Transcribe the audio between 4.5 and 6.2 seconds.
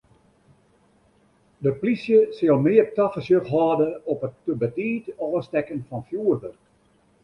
betiid ôfstekken fan